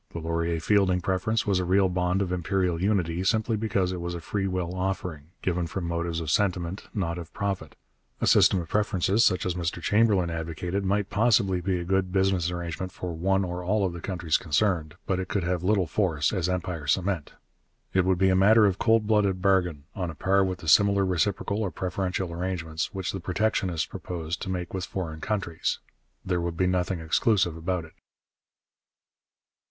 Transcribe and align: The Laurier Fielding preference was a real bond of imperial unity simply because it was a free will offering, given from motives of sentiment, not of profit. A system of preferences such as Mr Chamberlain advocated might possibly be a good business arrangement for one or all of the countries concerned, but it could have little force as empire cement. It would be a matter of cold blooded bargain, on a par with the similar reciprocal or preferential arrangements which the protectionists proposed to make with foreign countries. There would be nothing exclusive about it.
The 0.13 0.17
Laurier 0.19 0.59
Fielding 0.59 1.01
preference 1.01 1.45
was 1.45 1.59
a 1.59 1.63
real 1.63 1.87
bond 1.87 2.23
of 2.23 2.31
imperial 2.31 2.81
unity 2.81 3.23
simply 3.23 3.55
because 3.55 3.91
it 3.91 4.01
was 4.01 4.15
a 4.15 4.19
free 4.19 4.47
will 4.47 4.73
offering, 4.73 5.27
given 5.43 5.67
from 5.67 5.83
motives 5.83 6.19
of 6.19 6.31
sentiment, 6.31 6.87
not 6.91 7.19
of 7.19 7.31
profit. 7.35 7.75
A 8.19 8.25
system 8.25 8.59
of 8.59 8.67
preferences 8.67 9.23
such 9.23 9.45
as 9.45 9.53
Mr 9.53 9.79
Chamberlain 9.79 10.31
advocated 10.31 10.83
might 10.83 11.11
possibly 11.11 11.61
be 11.61 11.77
a 11.79 11.83
good 11.83 12.11
business 12.11 12.49
arrangement 12.49 12.91
for 12.91 13.13
one 13.15 13.43
or 13.45 13.63
all 13.63 13.85
of 13.85 13.93
the 13.93 14.01
countries 14.01 14.37
concerned, 14.37 14.95
but 15.05 15.19
it 15.19 15.27
could 15.27 15.43
have 15.43 15.61
little 15.61 15.85
force 15.85 16.33
as 16.33 16.49
empire 16.49 16.87
cement. 16.87 17.33
It 17.93 18.03
would 18.03 18.17
be 18.17 18.29
a 18.29 18.35
matter 18.35 18.65
of 18.65 18.79
cold 18.79 19.05
blooded 19.05 19.39
bargain, 19.39 19.83
on 19.93 20.09
a 20.09 20.15
par 20.15 20.43
with 20.43 20.61
the 20.61 20.67
similar 20.67 21.05
reciprocal 21.05 21.61
or 21.61 21.69
preferential 21.69 22.33
arrangements 22.33 22.91
which 22.91 23.11
the 23.11 23.19
protectionists 23.19 23.85
proposed 23.85 24.41
to 24.41 24.49
make 24.49 24.73
with 24.73 24.83
foreign 24.83 25.21
countries. 25.21 25.77
There 26.25 26.41
would 26.41 26.57
be 26.57 26.65
nothing 26.65 26.99
exclusive 26.99 27.55
about 27.55 27.85
it. 27.85 27.93